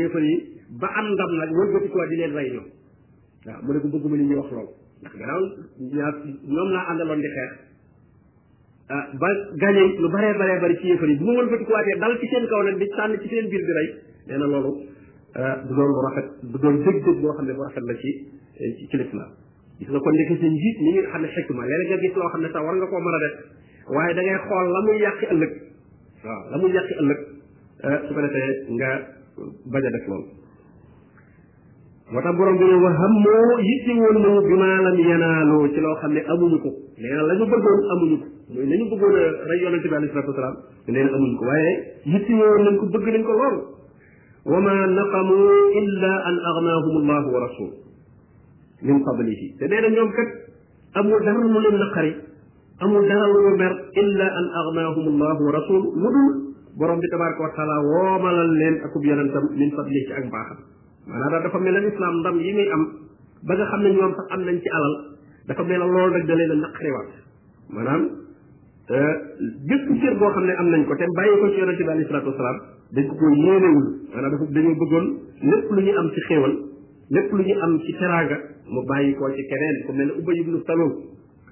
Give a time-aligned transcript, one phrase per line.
[0.00, 0.34] yéefar yi
[0.82, 2.66] ba am ndam nag wël gati ko di leen rey ñoom
[3.46, 4.68] waaw mu ne ko bëgguma ni ñuy wax lool
[5.02, 5.40] ndax gannaaw
[5.96, 6.12] ñaa
[6.54, 7.52] ñoom laa àndaloon di xeex
[8.94, 9.28] ah ba
[9.62, 12.14] gagné lu baree baree bari ci yéefar yi bu ma wël gati ko waatee dal
[12.20, 13.88] ci seen kaw nag di sànn ci seen biir di rey
[14.28, 14.72] nee loolu
[15.34, 18.10] ah, du doon lu rafet du doon dëgg-dëgg boo xam ne bu rafet la ci
[18.88, 19.04] ci la
[19.78, 22.28] gis nga kon nekk seen njiit ni nga xam ne xikma léeg-léeg nga gis loo
[22.28, 23.34] xam ne sax war nga koo mën a def
[23.94, 24.80] waaye da ngay xool la
[26.60, 27.20] muy yàqi ëllëg
[29.72, 30.28] bañ a def loolu
[32.12, 35.80] moo tax borom bi ne wa hammoo yitti woon nañu bi maa lam yanaaloo ci
[35.80, 38.84] loo xam ne amuñu ko nee na la ñu bëggoon amuñu ko mooy la ñu
[38.90, 40.56] bëggoon a rey yonente bi alayhi salatu wasalaam
[40.88, 41.72] nee na amuñu ko waaye
[42.12, 43.56] yitti woon nañ ko bëgg nañ ko lool
[44.50, 45.36] wa ma naqamu
[45.82, 47.70] illa an agnaahum allahu wa rasul
[48.82, 50.30] min qablihi te nee na ñoom kat
[50.98, 52.12] amul dara lu leen naqari
[52.82, 56.47] amul dara lu mer illa an agnaahum allahu wa rasul mu dul
[56.80, 60.58] borom bi tabaraka wa taala woomalal leen akub yonentam min fadli ci ak mbaaxam
[61.10, 62.82] maanaam daal dafa mel ne islam ndam yi muy am
[63.48, 64.94] ba nga xam ne ñoom sax am nañ ci alal
[65.48, 67.08] dafa mel ne loolu rek da leen a naqariwaat
[67.76, 68.02] maanaam
[69.68, 71.90] bépp euh, cër boo xam ne am nañ ko te bàyyi ko ci yonente bi
[71.90, 72.58] alayhi salaatu wasalaam
[72.94, 75.06] dañ ko koy yéenewul maanaam dafa dañoo bëggoon
[75.50, 76.54] lépp lu ñu am ci xéewal
[77.10, 78.38] lépp lu ñu am ci teraanga
[78.70, 80.92] mu bàyyi koo ci keneen ku mel ne Ubay ibnu Salul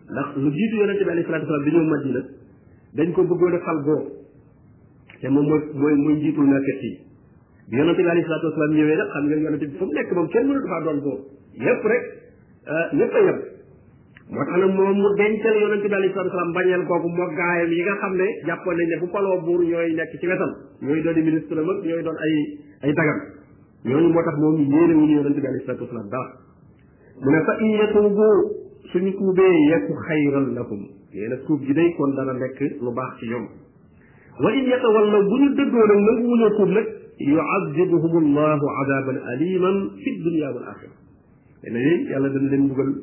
[0.06, 2.22] ndax lu jiitu
[2.94, 4.14] dañ ko bëggoon
[5.20, 6.92] te moom mooy mooy mooy njiitul merkat yi
[7.70, 10.80] bi yonente bi alayhi salaatu wasalaam xam ngeen yonente bi nekk moom kenn mënatu faa
[10.86, 11.22] doon boobu
[11.64, 12.04] yépp rek
[12.68, 13.02] euh, a yem
[14.28, 17.70] moo tax nag moom mu dencal yonente bi alayhi salaatu wasalaam mbañeel kooku moo gaayam
[17.76, 20.52] yi nga xam ne jàppoon nañ ne bu faloo buur ñooy nekk ci wetam
[20.84, 22.34] ñooy doon ministre mag ñooy doon ay
[22.82, 23.18] ay dagam
[23.88, 26.28] ñooñu moo tax moom yéenewul yonente bi alayhi salaatu wasalaam dara
[27.24, 28.26] mu ne fa in yatuubu
[28.92, 33.26] suñu tuubee yaku xayran lahum yéena tuub gi day kon dana nekk lu baax ci
[33.30, 33.46] ñoom
[34.44, 36.86] وإن يتولى بن الدبول المغول يقول
[37.20, 40.88] يعذبهم الله عذابا أليما في الدنيا والآخرة
[41.64, 42.94] يعني إيه؟ يلا دم دم بقل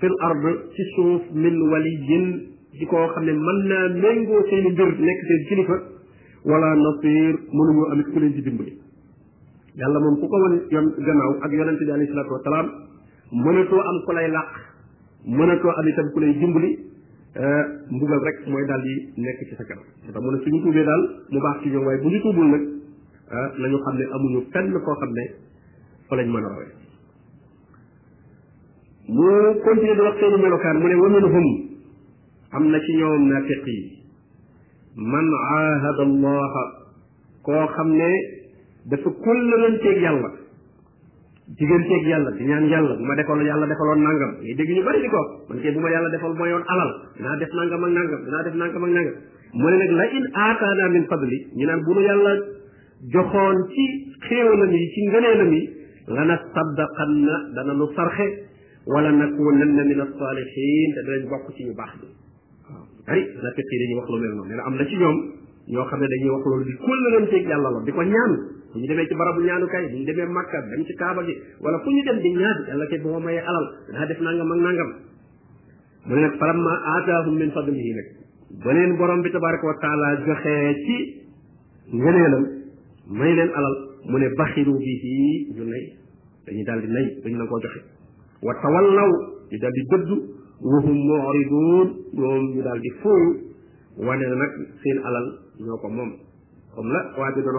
[0.00, 2.40] في الأرض تشوف من ولي
[2.78, 5.18] ديكو خمي منا منغو من بير لك
[5.48, 5.66] سيني
[6.50, 8.87] ولا نصير منغو أمي كلين تدمبلي
[9.78, 12.68] yàlla moom ku ko wan yoon gannaaw ak yonente bi alayhi salaatu wasalaam
[13.46, 14.48] mënatoo am ku lay làq
[15.38, 16.70] mënatoo am itam ku lay dimbali
[17.38, 20.60] euh, mbugal rek mooy daal di nekk ci sa kanam moo tax mu ne suñu
[20.62, 22.62] tuubee daal mu baax ci ñoom waaye bu ñu tuubul nag
[23.30, 25.24] euh, nañu xam ne amuñu fenn koo xam ne
[26.08, 26.28] fa lañ
[29.08, 29.24] mu
[29.64, 31.46] continuer di wax melokaan mu ne wa minhum
[32.50, 33.78] am na ci ñoom naafiq yi
[34.96, 36.62] man aahada allaha
[37.42, 38.10] koo xam ne
[38.90, 40.30] dafa kollante kóllëranteeg yàlla
[41.94, 45.00] ak yàlla di ñaan yàlla bu ma defaloon yàlla defaloon nangam ngay dégg ñu bari
[45.02, 48.24] di ko man kay bu ma yàlla defal mooyoon alal dinaa def nangam ak nangam
[48.26, 49.14] dinaa def nangam ak nangam
[49.54, 52.32] mu ne nag la in aataana min fadli ñu naan bu nu yàlla
[53.12, 53.86] joxoon ci
[54.28, 55.62] xéewalam yi ci ngëneelam yi
[56.08, 58.26] na saddaqanna dana nu sarxe
[58.86, 62.06] wala nakunanna min asalihin da danañ bokk ci ñu baax bi
[62.68, 65.16] waaw bari nafiq yi dañuy wax lu mel noonu nee na am na ci ñoom
[65.72, 68.34] ñoo xam ne dañuy wax loolu di kóllëranteeg yàlla la di ko ñaan
[68.74, 71.78] bu ñu demee ci barabu ñaanukaay bu ñu demee Makka dem ci Kaaba gi wala
[71.80, 74.90] fu ñu dem di ñaan yàlla kay boo mayee alal daa def nangam ak nangam
[76.08, 78.06] mu ne nag falamma aataahum min fadlihi nag
[78.64, 80.96] beneen borom bi tabaraka wa taala joxee ci
[81.96, 82.44] ngëneelam
[83.08, 83.74] may leen alal
[84.04, 85.82] mu ne baxiru bihi ñu nay
[86.46, 87.80] dañuy daal di nay dañu nang koo joxe
[88.42, 89.08] wa tawallaw
[89.50, 90.16] ñu daal di dëddu
[90.60, 93.32] wa hum mu'ridun ñoom ñu daal di fóoru
[93.96, 94.52] wane nag
[94.84, 96.12] seen alal ñoo ko moom
[96.74, 97.54] comme la waa ji doon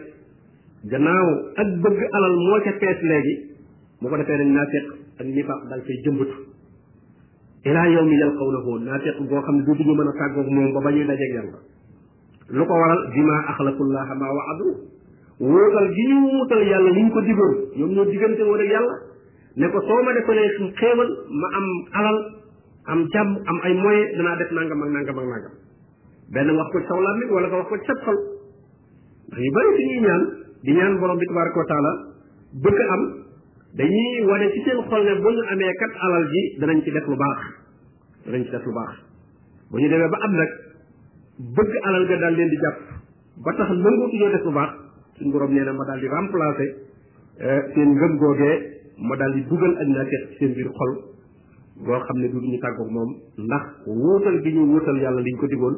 [0.92, 1.28] gannaaw
[1.62, 3.36] ak bëgg alal moo ca fees léegi
[4.02, 4.86] bu ko defee nag naafiq
[5.20, 6.36] ak nifaax daal fay jëmbatu
[7.70, 10.92] ila yawmi yalqawnahu naafiq goo xam ne du duñu mën a tàggoog moom ba ba
[10.92, 11.60] ñuy dajeeg yàlla
[12.50, 14.68] lu ko waral bima axlaqullaha ma waadu
[15.40, 19.13] wuutal gi ñu wuutal yàlla liñ ko digoon ñoom ñoo diggante woon ak yàlla
[19.56, 21.08] ne ko soo ma defalee suñ xéewal
[21.42, 21.66] ma am
[22.00, 22.18] alal
[22.94, 25.52] am jàmm am ay moyens danaa def nangam ak nangam ak nangam
[26.34, 28.18] benn wax ko ci saw làmmiñ nga wax ko ci sab xol
[29.30, 30.24] ndax yu bëri fi ñuy ñaan
[30.64, 31.92] di ñaan borom bi tabaraka wa taala
[32.66, 33.02] bëgg am
[33.78, 37.06] dañuy wane ci seen xol ne bu ñu amee kat alal ji danañ ci def
[37.06, 37.40] lu baax
[38.26, 38.96] danañ ci def lu baax
[39.70, 40.52] bu ñu demee ba am nag
[41.54, 42.78] bëgg alal ga daal leen di jàpp
[43.46, 44.72] ba tax nangu ci ñoo def lu baax
[45.22, 46.70] suñ borom nee na ma daal di remplacer
[47.38, 50.92] euh, seen ngëm googee moo daal di dugal añ naa teex seen biir xol
[51.86, 55.76] boo xam ne duñu tàggoog moom ndax wóotal gi ñu wóotal yàlla liñ ko digoon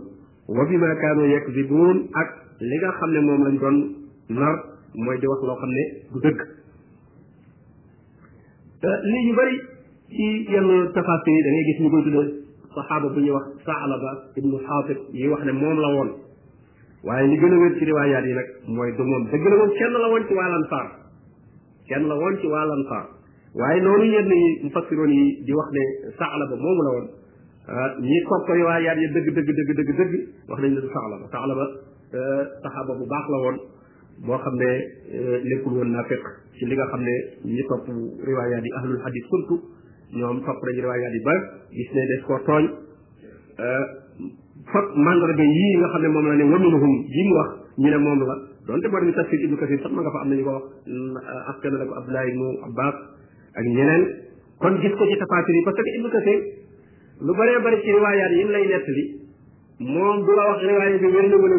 [0.48, 2.30] wa bi ma kaanu yakdibuun ak
[2.60, 3.78] li nga xam ne moom lañ doon
[4.38, 4.56] nar
[5.04, 5.84] mooy di wax loo xam ne
[6.14, 6.40] du dëgg
[9.12, 9.56] lii ñu bari
[10.14, 12.34] ci yenn tafaasir yi gis ñu koy tuddee
[12.76, 16.10] saxaaba bu ñuy wax Saalaba ibnu Xaafid yi wax ne moom la woon
[17.06, 19.72] waaye li gën a wér ci riwaayaat yi nag mooy du moom dëgg la moom
[19.78, 21.05] kenn la woon ci waa
[21.88, 23.06] kenn la woon ci waa lansaar
[23.62, 25.86] waaye noonu yenn yi mufassiroon yi di wax ne
[26.22, 27.08] saala ba moomu la woon
[27.68, 30.14] ah, ñi koppari waa yaar dëgg dëgg dëgg dëgg dëgg
[30.50, 31.66] wax nañ ne du saala ba saala ba
[32.12, 33.58] eh, bu baax la woon
[34.26, 34.70] boo xam ne
[35.14, 36.24] eh, nekkul woon naafiq
[36.58, 37.14] ci li nga xam ne
[37.46, 37.86] ñi topp
[38.26, 39.62] riwaayaat yi ahlul hadis surtout
[40.14, 41.40] ñoom topp nañu riwaayaat yi bar
[41.72, 42.66] gis ne des koo tooñ
[43.60, 43.86] eh,
[44.74, 47.98] fag mandarga yii nga xam ne moom la ne waminhum yi mu wax ñu ne
[47.98, 50.52] moom la donte boo demee tafsir ibnu kasir sax ma nga fa am nañu ko
[50.52, 51.18] wax mm,
[51.54, 52.96] askan la ko abdulahi ibnu abbas
[53.60, 54.04] ak ñeneen
[54.62, 56.40] kon gis ko ci tafaasir yi parce que ibnu kasir
[57.22, 59.04] lu baree bëri ci riwaayaat yi mu lay nettali
[59.90, 61.56] moom du la wax riwaaya bi wér na wala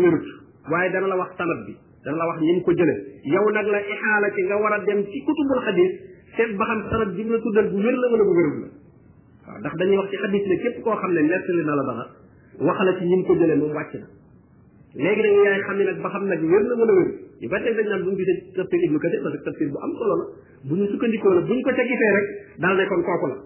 [0.72, 1.72] waaye dana la wax sanad bi
[2.04, 2.94] dana la wax ñi mu ko jële
[3.34, 5.92] yow nag la ixaala ci nga war a dem ci kutubul xadis
[6.36, 8.68] seet ba xam sanad bi mu bu wér la wala bu wérut la
[9.46, 12.04] waaw ndax dañuy wax ci xadis ne képp koo xam ne nettali na la dara
[12.66, 12.92] wax la
[13.26, 14.06] ko jële moom wàcc na
[15.00, 17.08] léegi nag yaay xam ne nag ba xam nag wér na mën a wér
[17.40, 20.14] ñu ba tey bu ñu gisee tafsir ibnu kasir parce que tafsir bu am solo
[20.16, 20.24] la
[20.68, 22.26] bu ñu sukkandikoo la bu ñu ko ca gisee rek
[22.64, 23.36] daal ne kon kooku la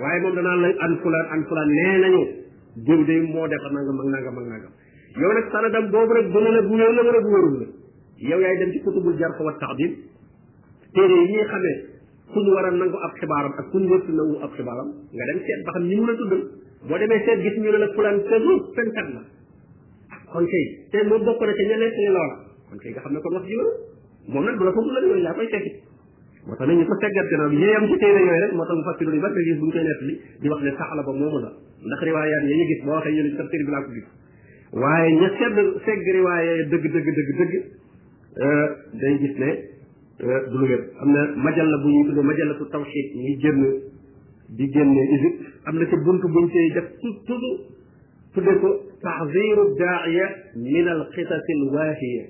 [0.00, 2.22] waaye moom danaan la an fulaan an fulaan nee nañu
[2.88, 4.72] diw de moo def nangam ak nangam ak nangam
[5.20, 7.66] yow nag sanadam boobu rek dana la bu wér la wala bu wérul la
[8.30, 9.88] yow yaay dem ci kutubul jarh wa yi
[10.94, 11.76] ñuy xamee
[12.32, 14.12] ku ñu war a nangu ab xibaaram ak ku ñu wërtu
[14.56, 16.42] xibaaram nga dem seet ba mu la tuddal
[16.88, 19.22] boo demee seet gis ñu ne la fulaan tëgu fenkat la
[20.32, 22.38] kon kay te bokk na ca ña nekk la loola
[22.70, 23.68] kon kay nga xam ne kon wax ji wër
[24.32, 25.72] moom nag bu la ko bu la yooyu yaa koy fekki
[26.46, 29.10] moo tax nañu ko seggat gannaaw bi yéeyam ci téere yooyu moo tax mu fàttali
[29.16, 31.50] ñu barke gis bu ñu koy nett li di wax ne saxala ba moomu la
[31.88, 34.06] ndax riwaayaat yi gis boo waxee ñu ne tafsir bi laa ko gis
[34.72, 37.52] waaye ña sedd segg riwaaye dëgg dëgg dëgg dëgg
[38.44, 38.68] euh,
[39.00, 39.50] day gis ne
[40.28, 43.64] euh, du am na majalla bu ñuy tudd majallatu tawxid ñuy génn
[44.60, 45.02] di génne
[45.64, 46.88] am na ca buntu buñ cay def
[48.36, 48.62] تدك
[49.02, 52.24] تحذير الداعية من القطط الواهية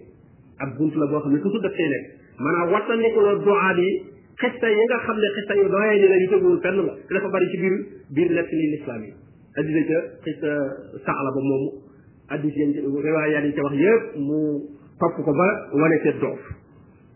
[0.61, 2.05] أب بنت لبوخ من كتو دكينك
[2.41, 4.03] منا وطن يقول الدعاء لي
[4.39, 6.79] خطة يغا خمد خطة يضايا للا يتبو الفن
[7.11, 7.73] لفا باريش بير
[8.11, 9.13] بير لكل الإسلامي
[9.59, 9.91] أدي ذلك
[10.23, 10.73] خطة
[11.07, 11.83] سعلا بموم
[12.31, 14.61] أدي ذلك رواية يعني كما يب مو
[15.01, 15.49] فبقوا با
[15.83, 16.39] ولك الدعف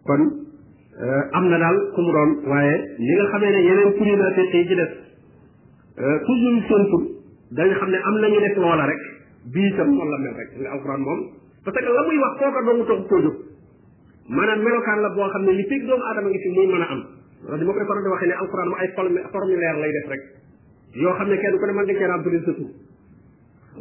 [0.06, 0.20] كون
[1.34, 4.94] أمنا دال كمران وايه لغا خمينا يلن كلنا تقيجي لك
[6.28, 7.21] كل سنتم
[7.56, 9.00] dañ xam ne am nañu nekk loola rek
[9.52, 11.20] bii itam noonu la mel rek nga alxuraan moom
[11.64, 13.36] parce que la muy wax kooka doomu tax koo jóg
[14.28, 16.88] maanaam melokaan la boo xam ne li fekk doomu aadama ngi fi muy mën a
[16.94, 17.00] am
[17.44, 17.64] loolu di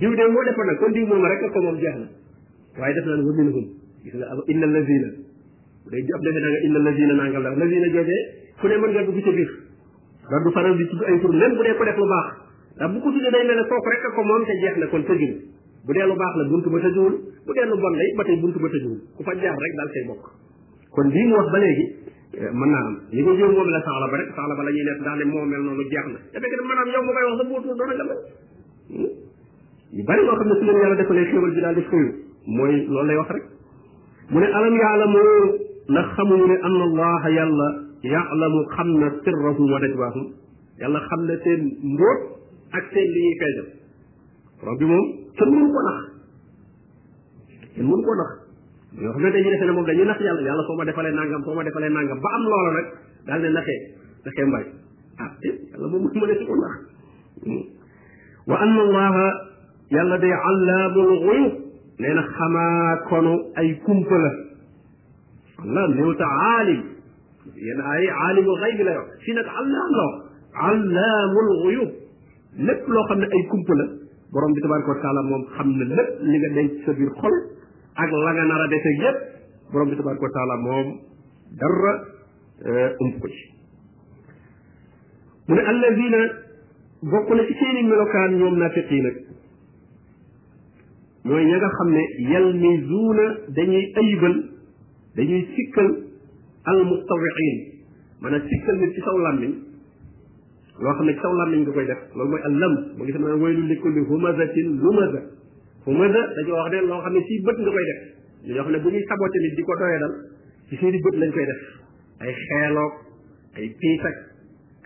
[0.00, 2.08] diw de moo defoon nag kon diw moom rek ko moom jeex na
[2.80, 3.66] waaye def naan waminhum
[6.70, 8.22] la lazina joojee
[8.60, 9.50] fu ne mën nga dugg ca biir
[10.28, 10.74] loolu du faral
[11.20, 11.52] ko def
[11.96, 13.66] lu baax ko tuddee day mel
[14.44, 17.14] te jeex na la buntu ba tëjuwul
[17.46, 20.30] bu dee la it ba tey ba tëjuwul ku fa jaar rek daal say bokk
[20.90, 21.86] kon lii mu ba léegi
[22.36, 23.80] eh, naa am li ko jëw moom la
[24.12, 26.88] ba rek saxla ba la ne moo mel noonu jeex na te fekk na maanaam
[26.92, 28.20] yow nga koy wax sa buutu doon a nga mel
[28.92, 29.25] hmm?
[29.92, 31.84] yu bari loo xam ne su leen yàlla defalee xéewal bi daal
[32.46, 33.44] mooy loolu lay wax rek
[34.30, 35.20] mu ne alam yaalamu
[35.88, 37.68] ndax xamuñu ne anna allaha yàlla
[38.02, 40.26] yaalamu xam na sirrahum wa najwaahum
[40.80, 41.60] yàlla xam na seen
[41.92, 42.18] mbóot
[42.72, 43.66] ak seen li ñuy feeñal
[44.60, 45.06] borom bi moom
[45.38, 46.00] kenn mënu ko nax
[47.74, 48.30] kenn mënu ko nax
[49.00, 51.90] ñoo xam ne dañuy defee ne nax yàlla yàlla ma defalee nangam soo ma defalee
[51.90, 52.86] nangam ba am loola nag
[53.26, 53.78] daal ne naxee
[54.26, 54.66] naxee mbay
[55.22, 56.74] ah eh, yàlla mu ne si ko nax
[58.46, 58.56] wa
[59.94, 61.52] yàlla day allaamul xuyub
[61.98, 64.30] nee na xamaa konu ay kumpa la
[65.62, 66.82] allah néew ta aalim
[67.66, 70.22] yenn ay aalimu xaybi la wax fii nag allaam la wax
[70.70, 71.90] allaamul xuyub
[72.66, 73.84] lépp loo xam ne ay kumpa la
[74.32, 77.36] borom bi tabaraka wa taala moom xam na lépp li nga denc sa biir xol
[78.02, 79.18] ak la nga nar a dese yépp
[79.72, 80.86] borom bi tabaraka wa taala moom
[81.62, 81.92] dara
[82.68, 83.46] euh, ump ko ci
[85.48, 86.22] mu ne alladina
[87.10, 89.16] bokk na ci seeni melokaan ñoom naafiq yi nag
[91.26, 92.02] mooy ña nga xam ne
[92.32, 94.34] yalmizuuna dañuy ayibal
[95.18, 95.88] dañuy sikkal
[96.72, 97.56] almustawiin
[98.22, 99.52] maanaam sikkal nit ci saw làmmiñ
[100.84, 103.12] loo xam ne ci saw làmmiñ nga koy def loolu mooy al lam ba ngi
[103.16, 105.20] sama waylu li kulli humazatin lumaza
[105.86, 107.98] humaza dañoo wax de loo xam ne ci bët nga koy def
[108.46, 110.14] dañoo xam ne bu ñuy saboté nit di ko doyee dal
[110.70, 111.62] ci seeni bët lañ koy def
[112.22, 112.92] ay xeeloog
[113.58, 114.02] ay piis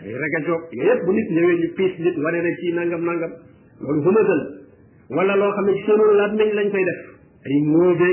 [0.01, 3.33] ay ragajoog yooyu bu nit ñëwee ñu piis nit wane ne ci nangam nangam
[3.85, 4.60] loolu humaza
[5.17, 7.01] wala loo xam ne ci seenu làmmiñ lañ koy def
[7.51, 8.11] ay moobe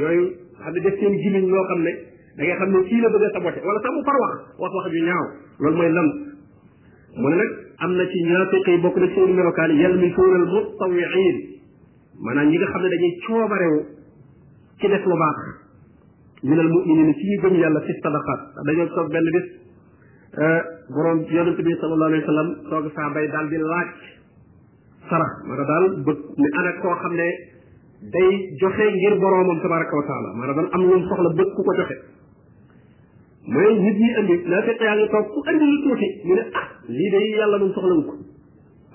[0.00, 0.24] yooyu
[0.64, 1.92] xam ne def seen jimiñ loo xam ne
[2.38, 4.70] da ngay xam ne kii la bëgg a sabote wala sax mu far wax wax
[4.78, 5.24] wax ju ñaaw
[5.60, 6.06] loolu mooy lam
[7.22, 7.50] mu ne nag
[7.84, 11.36] am na ci ñaafiq yi bokk na seen melokaan yalmisuuna al mutawiin
[12.20, 13.80] maanaam ñi nga xam ne dañuy wu
[14.80, 15.38] ci def lu baax
[16.42, 19.46] min al muminina ci ñu gëm yàlla fi sadaqat dañoo toog benn bis
[20.92, 23.88] borom yonente bi sallallahu alayhi wa sallam toog saa bay daal di laaj
[25.10, 27.28] sarax maanaam daal bëgg ne ana koo xam ne
[28.16, 28.30] day
[28.62, 31.96] joxe ngir boroomam tabaraka wa taala maanaam daal am lu soxla bëgg ku ko joxe
[33.56, 36.66] mooy nit ñi indi naa fekk yaa ngi toog ku lu tuuti ñu ne ah
[36.96, 38.14] lii day yàlla moom soxlawu ko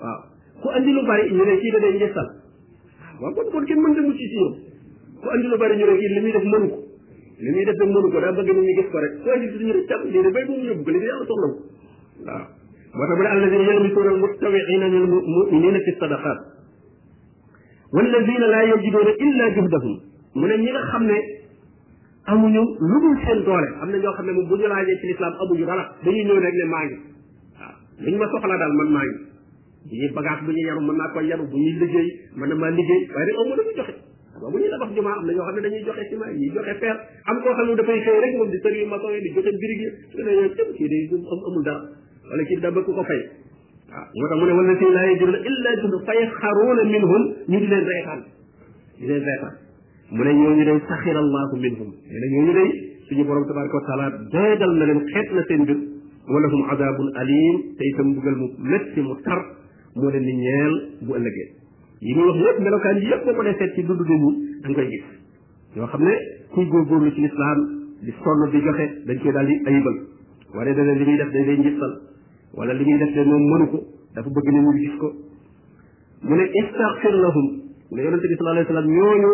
[0.00, 2.28] waaw lu bari ñu ne kii da day ngestal
[3.22, 6.78] waaw kon kon kenn mën lu bari ñu ne kii li muy def mënu ko
[7.44, 9.72] li muy def da mënu ko daa bëgg ni ñu gis ko rek ku indi
[9.76, 11.60] lu tam lii de bay moom yóbbu ko li de yàlla soxlawu ko
[12.92, 16.40] moo tax mu ne alladina yalmisuuna almutawicina min almuminina fi sadaqat
[17.96, 19.94] walladina laa yajiduuna illa juhdahum
[20.38, 21.18] mu ne ñi nga xam ne
[22.32, 25.06] amuñu lu dul seen doole am na ñoo xam ne moom bu ñu laajee ci
[25.10, 26.96] lislaam amuñu dara dañuy ñëw rek ne maa ngi
[27.56, 29.16] waaw luñ ma soxlaa daal man maa ngi
[29.88, 32.54] bu ñuy bagage bu ñuy yaru mën naa koy yaru bu ñuy liggéey mën na
[32.54, 33.94] maa liggéey waaye rek amu dañuy joxe
[34.36, 36.74] xam bu ñuy tabax jumaa am na ñoo xam ne dañuy joxe ciment ñuy joxe
[36.82, 36.94] fer
[37.26, 39.50] am koo xam ne dafay xëy rek moom di sër yu maçon yi di joxe
[39.62, 42.01] birig yi su ne yow cëb kii day amul dara
[42.32, 43.22] wala ci dab ku ko fay
[44.14, 47.22] moo tax mu ne wala si laa yajuruna illa jund fay xaruuna minhum
[47.52, 48.20] ñu di leen reetaan
[49.00, 49.54] di leen reetaan
[50.10, 52.68] mu ne ñooñu day saxira allahu minhum mu ne ñooñu day
[53.08, 55.76] suñu borom tabaraka wa taala deegal na leen xeet na seen mbir
[56.32, 59.40] wala hum adabun alim te itam bugal mu metti mu tar
[59.96, 61.50] moo leen di ñeel bu ëllëgee
[62.00, 64.68] yi muy wax yépp melokaan yépp boo ko dee seet ci dund nit ñi da
[64.70, 65.04] nga koy gis
[65.76, 66.12] yoo xam ne
[66.56, 67.58] kuy góorgóorlu ci lislaam
[68.00, 69.96] di sonn di joxe dañ koy daal di ayibal
[70.56, 71.92] waree dana li muy def dañ lay njittal
[72.58, 73.78] wala li ñuy def de moom mënu ko
[74.16, 75.08] dafa bëgg ni ñu gis ko
[76.28, 77.46] mu ne istaghfir lahum
[77.90, 79.30] mu ne yonente bi sallallahu alayhi wasallam ñooñu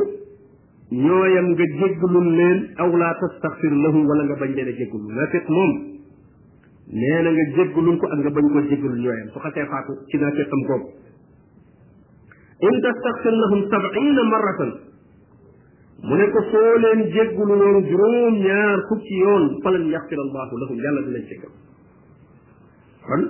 [1.06, 5.46] ñooyam nga jéggalul leen aw la tastaghfir lahum wala nga bañ leen a jéggalul nafiq
[5.48, 5.72] moom
[6.86, 10.16] nee na nga jéggalul ko ak nga bañ ko jéggalul ñooyam su xasee faatu ci
[10.22, 10.86] nafiqam boobu
[12.70, 14.70] in tastaghfir lahum sab'ina marratan
[16.06, 20.76] mu ne ko soo leen jéggalu woon juróom ñaar fukki yoon falan yaxfir allahu lahum
[20.86, 21.50] yàlla dinañ jéggal
[23.08, 23.22] kon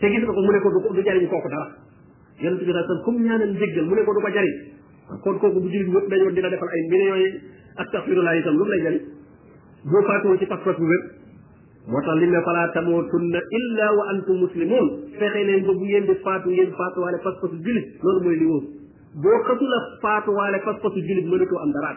[0.00, 1.68] te gis nga ko mu ne ko du ko du jariñ kooku dara
[2.42, 4.56] yonente bi sallallahu alayhi wa sallam ñaanal njéggal mu ne ko du ko jariñ
[5.24, 7.26] kon kooku bu jullit wëpp dañoo dina defal ay millions yi
[7.84, 9.02] astafirullah itam lu mu lay jariñ
[9.90, 11.02] boo faatuwoon ci pas-pas bu wér
[11.90, 14.86] moo tax lim ne falaa tamootunna illa wa antum muslimun
[15.18, 18.46] fexe leen ba bu ngeen di faatu ngeen faatuwaale pas pasu julit loolu mooy li
[18.50, 18.64] wóor
[19.24, 21.90] boo xasul a faatuwaale pas pasu julit mënatoo am dara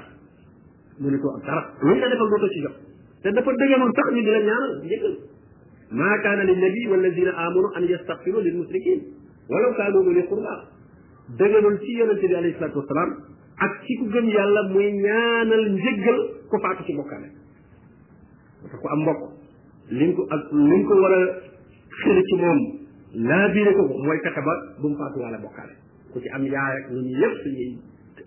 [1.06, 2.76] mënatoo am dara luñ la defal dootoo ci jox
[3.24, 5.16] te dafa dëgërul tax ñu di la ñaanal njëkkal
[6.00, 9.00] maa kaana li nabi walladina amanu an yastaxfiru lil musrikin
[9.50, 10.54] walaw kaanu uli qurba
[11.38, 13.10] dëgërul ci yonente bi alayhi salatu wasalaam
[13.58, 16.20] ak ci ku gëm yàlla muy ñaanal njëggal
[16.50, 17.30] ku faatu ci bokkaale
[18.82, 19.39] ko am mbokk
[19.92, 21.20] liñ ko ak liñ ko war a
[22.04, 22.58] xëri ci moom
[23.28, 25.74] laa biire ko mooy fexe ba bu mu faatu wala bokkaale
[26.14, 27.72] ku ci am yaay ak ñu yëpp suñuy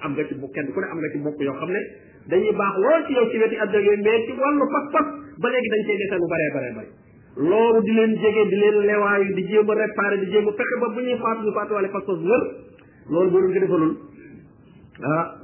[0.02, 1.80] am nga ci bu kenn ku ne am nga ci mbokk yoo xam ne
[2.26, 5.06] dañuy baax lool ci yow ci weti adduna yooyu mais ci wàllu pas-pas
[5.38, 6.88] ba léegi dañ cey desal bu baree baree bëri
[7.50, 10.76] loolu di leen jege di leen lewaayu di jéem a réparé di jéem a fexe
[10.82, 12.42] ba bu ñuy faatu ñu faatuwaale pas-pas wër
[13.10, 13.92] loolu boo leen ko defalul
[15.06, 15.41] ah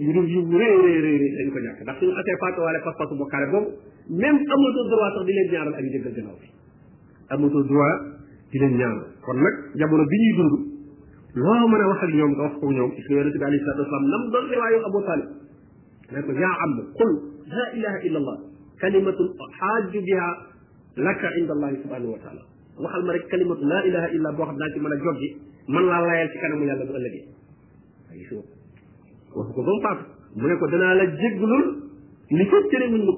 [0.00, 3.14] ñu dul yiw rëy rëy rëy rëy dañ ko ñàkk ndax suñu asee fàttewaale pas-pasu
[3.20, 3.68] bokkaale boobu
[4.22, 6.48] même amatoo droit sax di leen ñaaral ak jéggal gannaaw bi
[7.34, 7.98] amatoo droit
[8.54, 8.72] nag
[9.78, 10.52] jamono bi ñuy dund
[11.34, 13.80] loo a wax ak ñoom nga wax ko ñoom parce que yonente bi alayhi salatu
[13.84, 15.28] wasalam nam doon riwaayoo Abu Talib
[16.12, 16.70] ne ko yaa am
[17.52, 18.38] la ilaha illa allah
[18.80, 19.28] kalimatun
[19.60, 20.28] xaaju biha
[20.96, 22.42] laka inda allahi subhanahu wa taala
[22.80, 25.28] waxal ma rek kalimatu la ilaha illa boo xam naa ci mën a joggi
[25.68, 28.40] man laa layal ci kanamu yàlla bu
[29.34, 30.04] wax ko ba mu faatu
[30.40, 31.64] mu ne ko danaa la jégglul
[32.36, 33.14] li fekk tere wuñ ko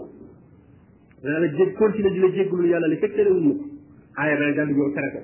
[1.25, 3.55] danaa la jég continuer di la jégglul yàlla li fekk tere wuñ ko
[4.19, 5.21] aaya dana daal di ñëw tere ko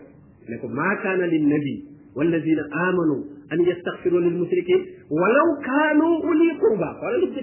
[0.51, 1.75] ne ko maa kaana lin nabi
[2.11, 3.21] والذين آمنوا
[3.53, 4.81] أن يستغفروا للمشركين
[5.11, 7.39] ولو كانوا أولي قربى ولا لبس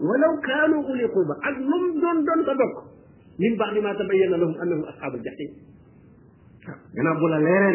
[0.00, 2.74] ولو كانوا أولي قربى أن لم دون دون تدك
[3.40, 5.50] من بعد ما تبين لهم أنهم أصحاب الجحيم
[7.00, 7.72] أنا أقول لا لا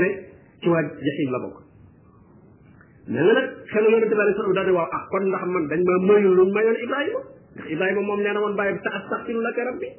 [0.65, 1.62] لا جحيم لا بك
[3.07, 5.65] nee na nag xelu yonente bi alei salaam daal di waaw ah kon ndax man
[5.67, 9.41] dañ ma mayul lu mayoon Ibrahima ndax Ibrahima moom nee na woon bàyyi sa astaxfiru
[9.43, 9.89] laka rabbi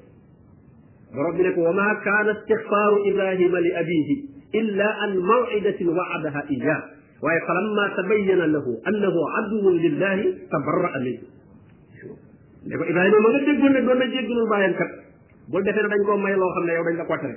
[1.13, 4.15] borom bi ne ko wa maa kaana istixfaaru Ibrahima li abihi
[4.61, 6.77] illa an mawidatin waadaha iya
[7.21, 11.25] waaye falamma tabayyana lahu annahu aduwun lillahi tabarra'a minhu
[12.65, 14.91] ne ko Ibrahima ma nga déggoon ne doon na jéggalul bàyyam kat
[15.53, 17.37] bul defee ne dañ koo may loo xam ne yow dañ la ko tere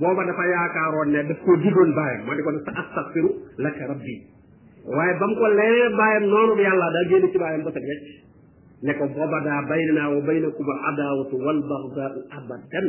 [0.00, 3.88] booba dafa yaakaaroon ne daf koo digoon bàyyam moo di ko ne sa astaxfiru laka
[3.88, 4.36] rabbi
[4.86, 7.82] waaye ba mu ko leeree baayam noonu bu yàlla daa génn ci baayam ba set
[7.90, 8.04] wecc
[8.84, 12.86] ne ko booba daa baynanaa wa baynakum adaawatu wal bagdaau abadan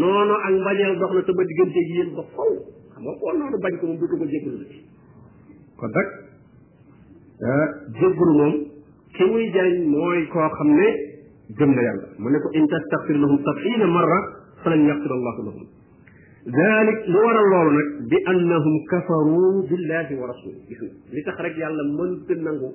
[0.00, 2.50] noonu ak mbañeel dox na sama diggante gi yéen ba faw
[2.94, 4.76] xam nga koo noonu bañ ko moom dutu ko jéggalu la ci
[5.78, 6.08] kon nag
[7.48, 7.68] euh,
[8.00, 8.54] jéggalu moom
[9.16, 10.88] ki muy jariñ mooy koo xam ne
[11.58, 14.20] gëm na yàlla mu ne ko in tastaxfir lahum sab'iina marra
[14.62, 15.66] falan yaxfir allahu lahum
[16.54, 21.36] dalik lu waral loolu nag bi annahum kafaru billahi wa rasuli gis nga li tax
[21.42, 22.70] rek yàlla mënut a nangu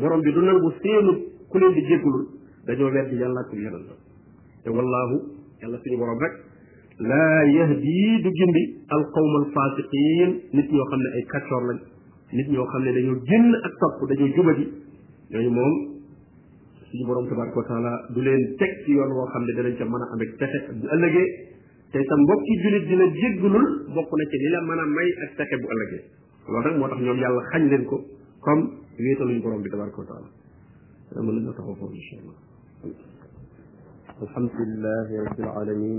[0.00, 1.12] borom bi du nangu seenu
[1.48, 2.24] ku leen di jéggulul
[2.66, 3.96] dañoo weddi yàlla ak yonentam
[4.64, 5.16] te wallaahu
[5.62, 6.34] yàlla suñu borom rek
[7.10, 8.62] laa yahdi du gindi
[8.94, 11.78] alqawma alfasiqin nit ñoo xam ne ay kaccoor lañ
[12.36, 14.64] nit ñoo xam ne dañoo génn ak topp dañoo jubadi
[15.32, 15.74] ñooñu moom
[16.92, 19.84] suñu borom tabaraka wa taala du leen teg ci yoon woo xam ne danañ ca
[19.88, 21.30] mën a am ak texe bu ëllëgee
[21.90, 25.30] te itam mbokki julit dina jéggalul bokk na ci li la mën a may ak
[25.38, 26.02] texe bu ëllëgee
[26.50, 27.96] loolu nag moo tax ñoom yàlla xañ leen ko
[28.44, 28.62] comme
[29.02, 30.28] wéetaluñ borom bi tabaraka wa taala
[31.26, 32.38] mën nañoo taxaw foofu incha allah
[34.26, 35.98] الحمد لله رب العالمين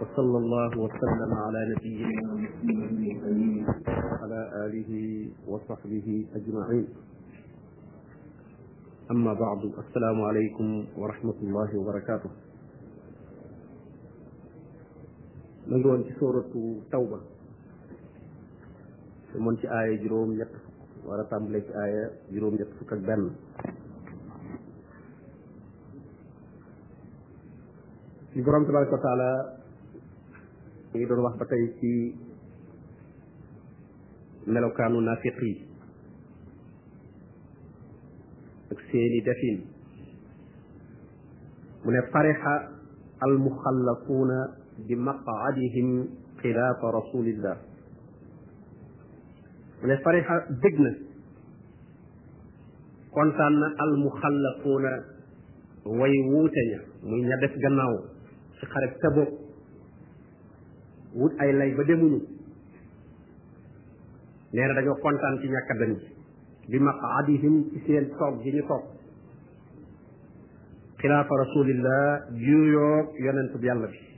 [0.00, 4.90] وصلى الله وسلم على نبينا محمد وعلى آله
[5.48, 6.86] وصحبه أجمعين
[9.14, 10.66] أما بعد السلام عليكم
[11.00, 12.30] ورحمة الله وبركاته
[15.68, 17.18] ma ngi woon ci sóoratu tawba
[19.32, 20.52] te moon ci aaya juróom-ñett
[21.06, 23.24] war a tàmbalee ci aaya juróom-ñett fukk ak benn
[28.34, 29.30] li borom tabaraka wa taala
[30.94, 31.92] ngi doon wax ba tey ci
[34.52, 35.52] melokaanu naafiq yi
[38.72, 39.58] ak seeni defin
[41.84, 42.54] mu ne fariha
[43.24, 46.08] al muxallafuuna بمقعدهم
[46.42, 47.56] خلاف رسول الله
[49.82, 50.90] mu ne fariha dëgg na
[53.12, 54.92] kontaan na al muxallaquuna
[56.00, 57.94] way wuute ña muy ña def gannaaw
[58.58, 59.30] ci xareb tabuk
[61.18, 62.20] wut ay lay ba demuñu
[64.54, 66.06] nee na dañoo kontaan ci ñàkk dem ji
[66.70, 68.84] bi maqaadihim ci seen toog gi ñu toog
[71.00, 72.04] xilaafa rasulillah
[72.44, 74.15] juyoog yonent bi yàlla bi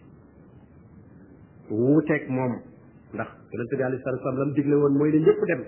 [1.71, 2.53] wuuteeg moom
[3.15, 5.63] ndax yonente bi alei salatu la lam digle woon mooy ne ñëpp dem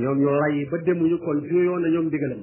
[0.00, 2.40] ñoom ñu lay ba demuñu kon juyoon na ñoom digalam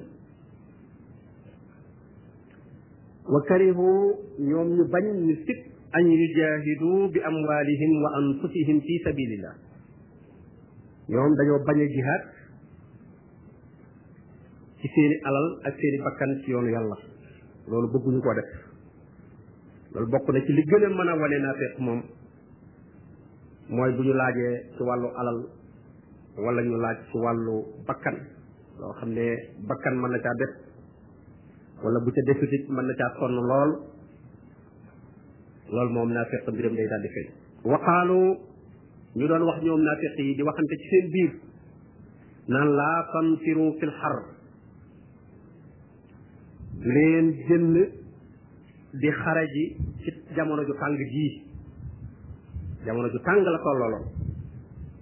[3.32, 3.88] wa karihu
[4.38, 5.58] ñoom ñu bañ ñu sib
[5.92, 9.54] an yujahidu bi amwalihim wa anfusihim fi sabilillah
[11.08, 12.22] ñoom dañoo bañ a jihaad
[14.80, 16.96] ci seeni alal ak seeni bakkan ci yoonu yàlla
[17.68, 18.50] loolu bëgguñu ko def
[19.96, 22.00] loolu bokk na ci li gën mën a wane naafeq moom
[23.74, 25.38] mooy bu ñu laajee ci wàllu alal
[26.44, 27.54] wala ñu laaj ci wàllu
[27.88, 28.16] bakkan
[28.80, 29.26] loo xam ne
[29.68, 30.52] bakkan mën na caa def
[31.84, 33.70] wala bu ca defutit mën na caa sonn lool
[35.74, 37.28] loolu moom naafeq mbiram day daal di feeñ
[37.70, 38.18] waqaalu
[39.16, 41.32] ñu doon wax ñoom naafeq yi di waxante ci seen biir
[42.52, 44.16] naan laa tanfiru fil xar
[46.94, 47.76] leen jënd
[48.94, 49.64] di xare ji
[50.04, 51.28] ci jamono ju tàng jii
[52.84, 54.04] jamono ju tàng la tollooloon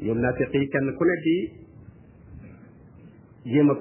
[0.01, 1.37] ñoom naafiq yi kenn ku ne di
[3.45, 3.77] jéem a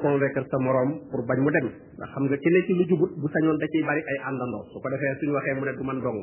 [0.50, 3.28] sa moroom pour bañ mu dem ndax xam nga ci ne ci lu jubut bu
[3.32, 6.00] sañoon da ciy bari ay àndandoo su ko defee suñu waxee mu ne du man
[6.02, 6.20] dong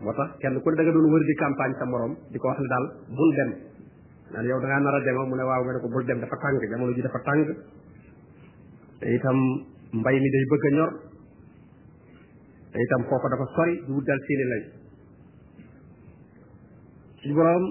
[0.00, 2.48] moo tax kenn ku ne da nga doon wër di campagne sa moroom di ko
[2.48, 3.50] wax ne daal bul dem
[4.32, 6.20] naan yow da nara nar a dema mu ne waaw nga ne ko bul dem
[6.20, 7.56] dafa tàng jamono ji dafa tàng
[9.00, 9.38] te itam
[9.92, 10.90] mbay mi day bëgg a ñor
[12.74, 14.62] te itam kooku dafa sori di wut daal seeni lay
[17.22, 17.64] suñu borom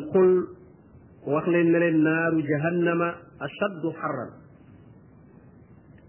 [1.35, 3.07] wax leen ne leen naaru jahannama
[3.47, 4.31] ashaddu xarran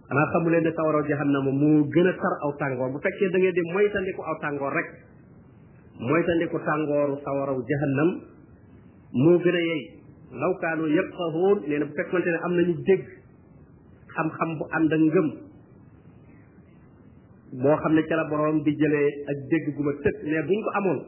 [0.09, 3.39] xanaa xamu leen ne sawaraw jahannama moo gën a tar aw tàngoor bu fekkee da
[3.39, 4.89] ngeen di moytandiku aw tàngoor rek
[6.09, 8.11] moytandiku tàngooru sawaraw jahannam
[9.23, 9.81] moo gën a yey
[10.43, 13.07] law kaanu yëpp xawoon nee na bu fekkante ne am na ñu dégg
[14.17, 15.27] xam-xam bu ànd ak ngëm
[17.63, 20.99] boo xam ne ca di borom ak dégg gu ma tëkk mais buñ ko amoon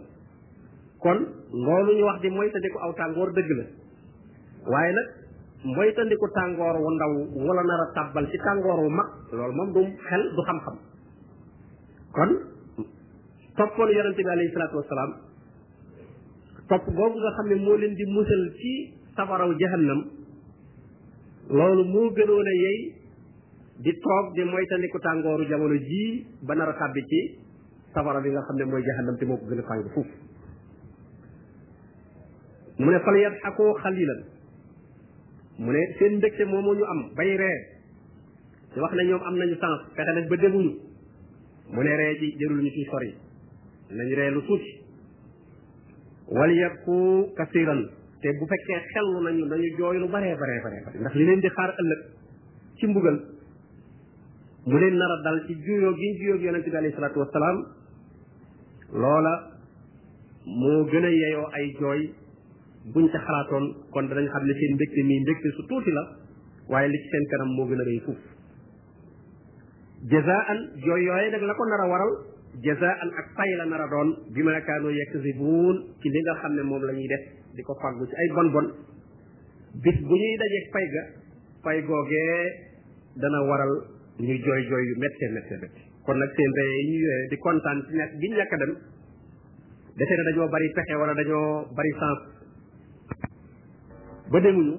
[1.02, 1.18] kon
[1.64, 3.64] loolu ñu wax di moytandiku aw tàngoor dëgg la
[4.70, 5.06] waaye nag
[5.74, 7.12] moytandiku tàngoor wu ndaw
[7.46, 9.06] wala nar a tàbbal ci tàngoor wu mag
[9.36, 10.76] loolu moom du xel du xam-xam
[12.14, 12.30] kon
[13.56, 15.12] toppoon yonente bi alayhi salaatu wasalaam
[16.68, 18.72] topp googu nga xam ne moo leen di musal ci
[19.16, 20.00] safaraw jahannam
[21.56, 22.95] loolu moo gënoon a yey
[23.76, 27.20] di toog di moytandiku tàngooru jamono jii ba nar a tàbbi ci
[27.92, 30.06] safara bi nga xam ne mooy jahannam te moo ko gën a tàng fuuf
[32.78, 34.20] mu ne fal yadxakoo xalilan
[35.58, 37.56] mu ne seen ndëgte moomoo ñu am bay ree
[38.74, 40.72] di wax ne ñoom am nañu sens fexe nañ ba demuñu
[41.72, 43.14] mu ne ree ji jërul ñu ciy sori
[43.90, 44.72] nañ ree lu tuuti
[46.32, 47.80] wal yabku kasiran
[48.20, 51.48] te bu fekkee xellu nañu nañu jooy lu bare baree baree ndax li leen di
[51.48, 52.00] xaar ëllëg
[52.78, 53.35] ci mbugal
[54.70, 57.18] mu leen nara a dal ci juyoo gi ñu juyoo gi yonente bi alayhi salaatu
[57.22, 57.58] wasalaam
[59.02, 59.34] loola
[60.62, 62.02] moo gën a yeyoo ay jooy
[62.94, 66.02] buñ ca xalaatoon kon danañ xam ne seen mbégte mii mbégte su tuuti la
[66.68, 68.20] waaye li ci seen kanam moo gën a rëy fuuf
[70.12, 72.12] jazaan jooy yooye nag la ko nar a waral
[72.66, 73.86] jazaan ak fay la nar a
[76.56, 77.24] ne moom la ñuy def
[77.54, 78.66] di ko fàggu ci ay bon bon
[79.82, 81.02] bis bu ñuy dajeeg fay ga
[81.62, 82.40] fay googee
[83.14, 83.74] dana waral
[84.18, 87.36] ñuy jooy jooy yu méttee méttee kon nag seen ree yi ñu yore eh, di
[87.36, 88.72] kontaan ci nekk gi ñàkk dem
[89.96, 92.18] dañoo bari pexe wala dañoo bari sens
[94.32, 94.74] ba demuñu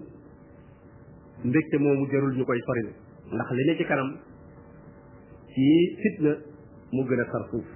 [1.44, 2.90] mbégte moomu jarul ñu koy soril
[3.34, 4.10] ndax li ne ci kanam
[5.54, 5.66] ci
[6.02, 6.32] fitna
[6.94, 7.68] mu gën a sar suuf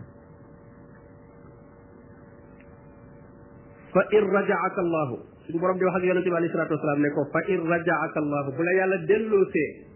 [3.94, 7.10] fa in rajaaka allahu suñu borom di wax ak yonente bi alayhi salaatu wasalaam ne
[7.14, 9.91] ko fa in rajaaka allahu bu la yàlla delloosee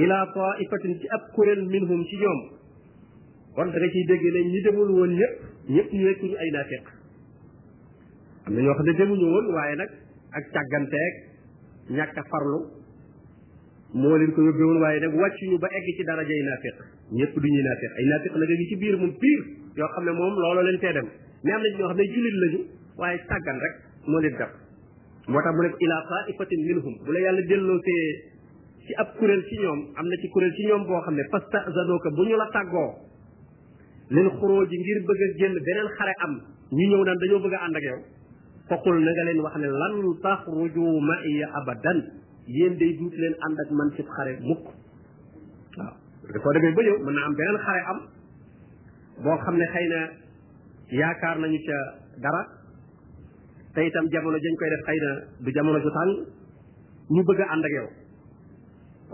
[0.04, 2.38] ila taifatin ci ab kuréel minhum ci ñoom
[3.54, 5.40] kon da nga ciy dégg ne ñi demul woon ñëpp
[5.74, 6.85] ñëpp ñu nekkuñu ay naafiq
[8.46, 9.90] am na ñoo xam ne demuñu woon waaye nag
[10.38, 11.14] ak càgganteeg
[11.98, 12.61] ñàkk a farlu
[14.00, 16.76] moo leen ko yóbbe woon waaye nag wàccuñu ba egg ci darajay naafiq
[17.18, 19.44] ñëpp du ñuy naafiq ay naafiq nag a ngi ci biir moom pire
[19.78, 21.08] yoo xam ne moom looloo leen tee dem
[21.44, 22.58] mais am na ñoo xam ne jullit lañu
[23.00, 23.74] waaye sàggan rek
[24.10, 24.50] moo leen def
[25.30, 28.04] moo tax mu ne ila taifatin minhum bu la yàlla delloo see
[28.86, 32.08] ci ab kuréel ci ñoom am na ci kuréel ci ñoom boo xam ne fastazanooka
[32.16, 32.88] bu ñu la tàggoo
[34.14, 36.34] leen xuroo ji ngir bëgg a génn beneen xare am
[36.76, 37.98] ñu ñëw naan dañoo bëgg a ànd ak yow
[38.68, 41.98] faqul na nga leen wax ne lan taxruju maiya abadan
[42.54, 44.64] yéen day duut leen ànd ak man ci xare mukk
[45.78, 45.94] waaw
[46.42, 48.00] soo ba ñëw mën na am beneen xare am
[49.24, 50.00] boo xam ne xëy na
[51.00, 51.78] yaakaar nañu ca
[52.24, 52.42] dara
[53.74, 54.98] te itam jamono jañ koy def xëy
[55.44, 56.12] du jamono ju tàng
[57.14, 57.87] ñu bëgg a ànd ak yow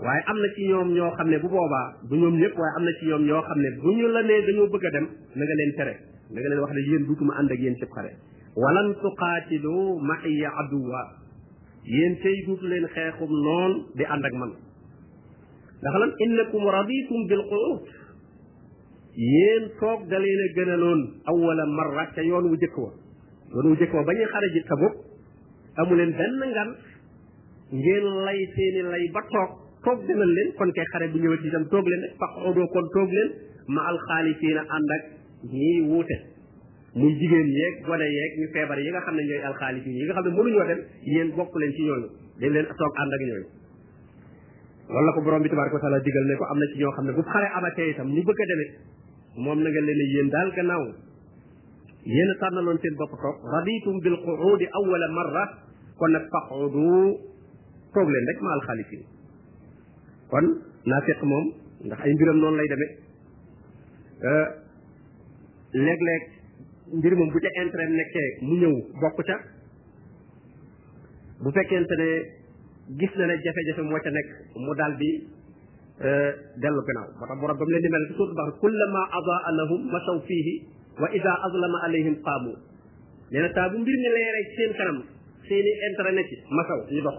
[0.05, 2.83] waaye am na ci ñoom ñoo xam ne bu boobaa bu ñoom ñëpp waaye am
[2.85, 5.05] na ci ñoom ñoo xam ne bu ñu la nee dañoo bëgg a dem
[5.37, 5.93] na leen tere
[6.31, 8.11] na leen wax ne yéen duutuma ànd ak yéen cib xare
[8.61, 9.75] walan tuqaatilu
[10.07, 11.01] ma'iya aduwa
[11.93, 14.51] yéen tey duutu leen xeexum noon di ànd ak man
[15.81, 17.79] ndax lan innakum raditum bil qu'ud
[19.15, 21.01] yéen toog da leen a gënaloon
[21.31, 22.91] awwala marra ca yoon wu jëkk wa
[23.53, 24.95] yoon wu jëkk wa ba ñuy xare ji Tabuk
[25.77, 26.69] amu leen benn ngan
[27.71, 29.51] ngeen lay seeni lay ba toog
[29.83, 33.09] toog gënal leen kon kay xare bu ñëwati itam toog leen rek faxodoo kon toog
[33.17, 33.29] leen
[33.67, 35.03] ma alxaalifiina ànd ak
[35.51, 36.15] ñiy wuute
[36.95, 40.13] muy jigéen yeeg gone yeeg ñu feebar yi nga xam ne ñooy alxaalifiin yi nga
[40.13, 42.07] xam ne mënuñoo dem yéen bokk leen ci ñooñu
[42.39, 43.47] dañ leen toog ànd ak ñooñu
[44.91, 47.05] loolu la ko borom bi tabaraka wa taala digal ne ko am na ci xam
[47.05, 48.23] ne bu xare amatee itam ñu
[49.35, 50.83] moom na nga leen a yéen daal gannaaw
[52.15, 55.43] yéen a tànnaloon seen bopp toog raditum bil quudi awwala marra
[55.99, 56.91] kon nag faqudu
[57.93, 59.03] toog leen rek ma alxaalifin
[60.31, 60.45] kon
[60.87, 61.45] naafiq moom
[61.85, 62.91] ndax ay mbiram noonu lay demee
[64.29, 64.47] euh,
[65.83, 66.23] léeg-léeg
[66.97, 69.35] mbir moom bu ca intérêt nekkee mu ñëw bokk ca
[71.43, 72.07] bu fekkente ne
[72.99, 74.29] gis na ne jafe-jafe moo ca nekk
[74.63, 75.34] mu daal bi
[75.95, 76.27] Euh,
[76.59, 79.47] dellu gannaaw moo tax borom ba mu leen di mel ci suutu bax kullama adaa
[79.55, 80.53] lahum masaw fiihi
[80.99, 82.51] wa ida azlama alayhim qaamu
[83.31, 84.97] nee na saa bu mbir mi leeree seen kanam
[85.47, 87.15] seeni internet yi masaw ñu dox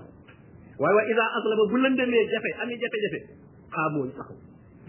[0.76, 3.20] waaye wa ida azlama bu lëndëmee jafe amee jafe-jafe
[3.76, 4.36] xaamoo ñu taxaw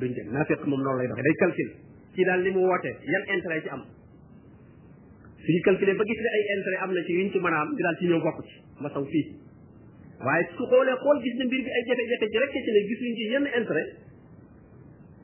[0.03, 1.69] duñ dem naafiq moom noonu lay doxee day calcul
[2.15, 3.83] ci daal li mu woote yan intérêt ci am
[5.45, 7.69] suñu calculé ba gis ne ay intérêt am na ci yuñ ci mën a am
[7.71, 9.46] di daal ci ñëw bokk ci masaw fii
[10.25, 13.11] waaye su xoolee xool gis ne mbir bi ay jafe-jafe ci rek ci ne gisuñ
[13.19, 13.89] ci yenn intérêt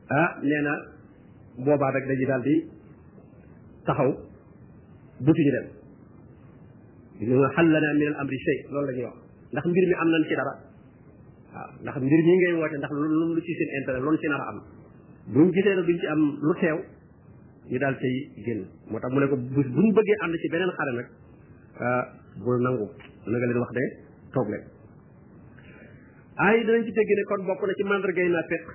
[0.10, 0.74] ah nee na
[1.66, 2.56] boobaa rek dañuy daal di
[3.86, 4.12] taxaw
[5.26, 5.68] dutuñu dem
[7.28, 8.38] ñu xal lana min al amri
[8.70, 9.16] loolu la ñuy wax
[9.54, 10.54] ndax mbir mi am nañ ci dara
[11.54, 14.42] waaw ndax mbir mi ngay woote ndax loolu lu ci seen intérêt loolu ci nar
[14.42, 14.60] a am
[15.34, 16.80] buñ gisee ne duñ ci am lu teew
[17.70, 19.36] ñu daal tey génn moo tax mu ne ko
[19.76, 21.08] buñ bëggee na ci beneen xare nag
[21.82, 22.04] ah,
[22.44, 22.88] bul nangu
[23.26, 23.84] na nga leen wax de
[24.34, 24.73] toog leen
[26.42, 28.66] aay yi danañ ci dégg ne kon bokk na ci mandargay naa féq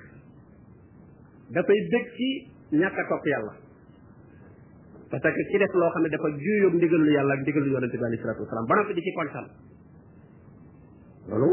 [1.50, 2.28] dafay bég ci
[2.76, 3.52] ñàkk a topp yàlla
[5.10, 8.04] parce que ci def loo xam ne dafa juuyóob ndigalu yàlla ak ndigalu yonente bi
[8.04, 9.46] alayhi salatu wasalaam ba noppi di ci kontaan
[11.30, 11.50] loolu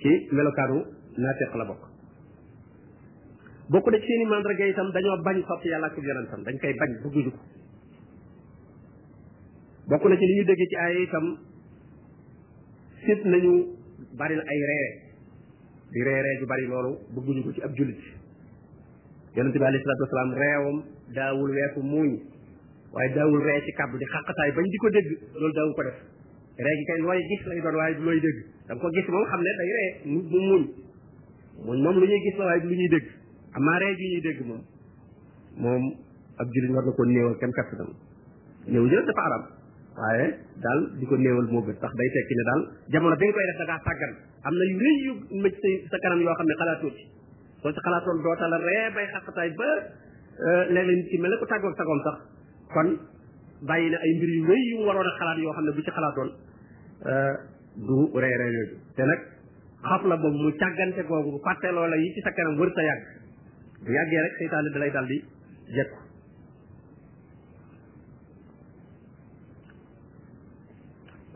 [0.00, 0.78] ci melokaanu
[1.18, 1.82] naafeq la bokk
[3.68, 6.90] bokk na ci seeni mandarga itam dañoo bañ topp yàlla ak yonentam dañ koy bañ
[7.04, 7.42] bëgguñu ko
[9.90, 11.26] bokk na ci li ñu dégg ci ay itam
[13.04, 13.83] sit nañu
[14.14, 14.90] baril ay reere
[15.94, 17.98] di reeree ju bari loolu bëgguñu ko ci ab jullit
[19.34, 20.76] yonente bi alayhi salatu wasalaam reewam
[21.14, 22.08] daawul weesu muuñ
[22.94, 25.98] waaye daawul ree ci kàbb di xàqataay bañ di ko dégg loolu daawu ko def
[26.66, 29.06] ree gi kay looy gis lay doon waaye du looy dégg da nga ko gis
[29.10, 30.62] moom xam ne day ree mu muuñ
[31.66, 33.06] muñ moom lu ñuy gis la waaye du lu ñuy dégg
[33.54, 34.62] amaa ree gi ñuy dégg moom
[35.62, 35.82] moom
[36.38, 37.90] ab jullit war na ko néewal kenn kattanam
[38.66, 39.42] néew jël dafa arab
[39.98, 40.26] waaye
[40.64, 42.62] daal di ko néewal moo gën tax day tekki ne daal
[42.94, 44.12] jamono bi nga koy def da sàggan
[44.48, 44.98] am na yu rëy
[45.44, 47.04] mëcc sa kanam yoo xam ne xalaatoo ci
[47.76, 48.58] ci xalaatoon doota la
[48.96, 49.68] bay xaqataay ba
[50.46, 52.00] euh, léeg-léeg mel ne ko tàggoog sagoom
[53.68, 56.30] bàyyi na ay mbir yu rëy yu waroon xalaat yoo xam ne bu ci xalaatoon
[57.06, 57.34] euh,
[57.86, 59.20] du ree ree yooyu te nag
[59.88, 63.04] xaf la boobu mu càggante googu fàtte loola yi ci sa kanam wër sa yàgg
[63.86, 65.18] bu yàggee rek seytaane da lay daal di
[65.78, 66.03] jekku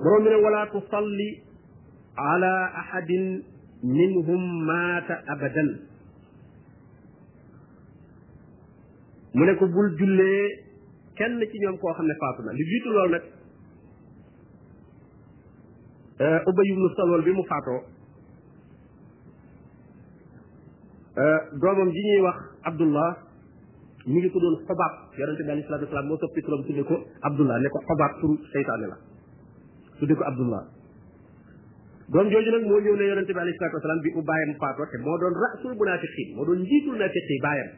[0.02, 1.28] borom bi ne wala tusalli
[2.28, 3.24] ala ahadin
[3.98, 5.70] minhum mata abadan
[9.36, 10.42] mu ne ko bul jullee
[11.20, 13.24] kenn ci ñoom koo xam ne faatu na li jiitu loolu nag
[16.52, 17.78] ubay ibnu salol bi mu faatoo
[21.62, 22.36] doomam ji ñuy wax
[22.68, 23.10] abdullah
[24.10, 26.94] mi ngi ko doon xobaab yonente bi alei salatu wasalaam moo soppi turam tudde ko
[27.30, 28.98] abdullah ne ko xobaab turu seytaane la
[29.98, 30.62] tudde ko abdullah
[32.10, 34.86] doom jooju nag moo ñëw ne yonente bi alayhi salatu wasalaam bi bu bàyyam faatoo
[34.92, 37.70] te moo doon rasul munafiqin moo doon njiitul nafiqi bàyyam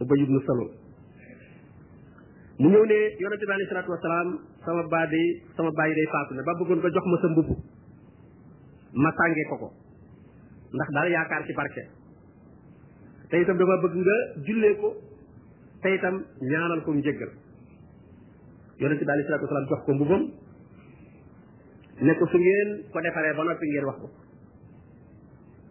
[0.00, 0.70] ubay ibnu salul
[2.60, 4.28] mu ñëw ne yonente bi alayhi salatu wasalaam
[4.64, 5.26] sama baa day
[5.58, 7.48] sama bàyyi day faatu ne ba bëggoon ko jox ma sa mbubb
[9.04, 9.68] ma sàngee ko ko
[10.78, 11.82] ndax daal yaakaar ci barke
[13.30, 14.16] te itam dama bëgg nga
[14.48, 14.88] jullee ko
[15.84, 17.32] te itam ñaanal ko mu jéggal
[18.80, 20.24] yonente bi alayhi salatu wasalaam jox ko mbubam
[22.02, 24.06] ne ko su ngeen ko defaree ba noppi ngeen wax ko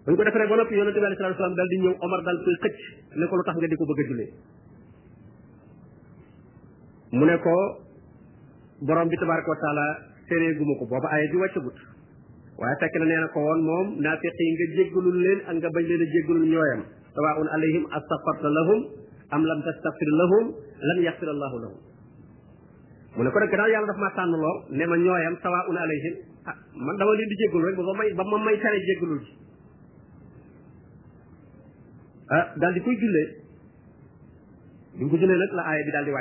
[0.05, 2.21] ba ñu ko defaree ba noppi yonente bi alei salatu salaam daal di ñëw Omar
[2.23, 2.77] daal koy xëcc
[3.19, 4.29] ne lu tax nga di ko bëgg a jullee
[7.11, 7.55] mu ne ko
[8.87, 9.87] borom bi tabaraka wa taala
[10.29, 11.77] teree ko booba aaya ji wàccagut
[12.57, 15.69] waaye fekk na nee na ko woon moom naafiq yi nga jéggalul leen ak nga
[15.75, 16.81] bañ leen a jéggalul ñooyam
[17.15, 18.81] sawaun alayhim astafarta lahum
[19.31, 20.45] am lam tastafir lahum
[20.87, 21.92] lam yaxfir allahu lahum
[23.15, 25.77] mu ne ko nag gannaaw yàlla daf maa tànn loo ne ma ñooyam sawa un
[25.77, 28.79] alayhim ah man dama leen di jéggalu rek ba ma may ba ma may tare
[28.87, 29.33] jéggalul ji
[32.29, 33.05] ah daal di koy ko
[35.19, 36.11] jullee nag la aaya bi daal di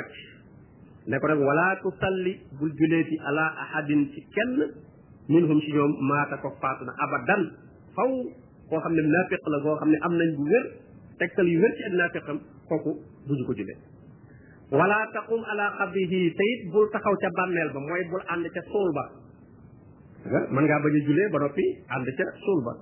[1.11, 4.57] ne ko nag wala tusalli bul jullee ci ala ahadin ci kenn
[5.29, 7.43] minhum ci ñoom maata ko faatu na abadan
[7.95, 8.09] faw
[8.69, 10.65] koo xam ne naafiq la koo xam ne am nañ bu wér
[11.17, 12.91] tegtal yu wér ci ak naafiqam kooku
[13.25, 13.92] duñu ko jullee
[14.73, 18.61] wala taqum ala qabrihi te it bul taxaw ca bàmmeel ba mooy bul ànd ca
[18.71, 19.03] suul ba
[20.53, 21.65] mën ngaa bañ a julee ba noppi
[21.97, 22.73] ànd ca suul ba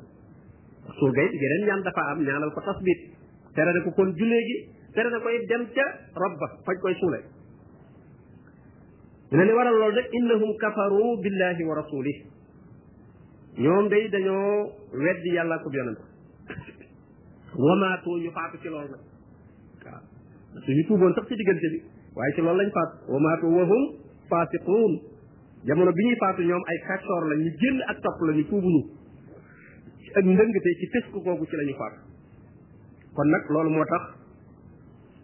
[0.99, 2.99] suul ga it yeneen ñaan dafa am ñaanal ko tasbit
[3.57, 4.57] tere na ko kon julee gi
[4.95, 5.85] tere na koy dem ca
[6.23, 6.47] rob ba
[6.85, 7.19] koy suule
[9.37, 12.17] ne li waral loolu nag innahum kafaru billahi wa rasulih
[13.63, 14.55] ñoom day dañoo
[15.03, 16.01] weddi yàlla ko yonent
[17.65, 19.03] wamaatu ñu faatu ci loolu nag
[20.59, 21.79] suñu tuuboon sax ci diggante bi
[22.15, 23.83] waaye ci loolu lañ faatu wa maatu wahum
[24.29, 24.99] faasiquun
[25.63, 27.51] jamono bi ñuy faatu ñoom ay kàccoor la ñu
[27.87, 28.81] ak topp la ñu tuubunu
[29.99, 31.75] ci ak ci fisku googu ci la ñu
[33.13, 34.03] kon nag loolu moo tax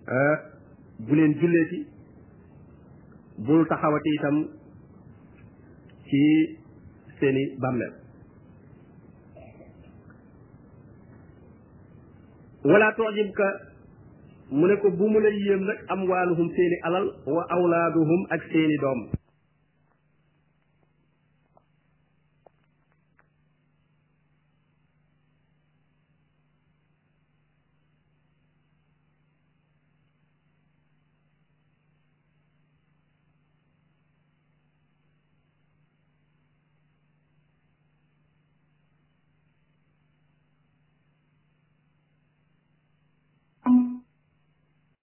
[0.09, 0.37] euh,
[0.99, 1.87] bu leen julleeti
[3.39, 4.47] bul taxawati itam
[6.07, 6.57] ci
[7.19, 7.93] seeni bàmmeel
[12.63, 13.67] wala tujibuka
[14.55, 17.05] mu ne ko bu mu la yéem nag am waaluhum seeni alal
[17.35, 18.99] wa awlaaduhum ak seeni doom